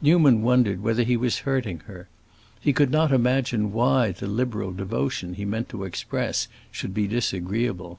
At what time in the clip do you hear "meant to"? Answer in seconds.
5.44-5.82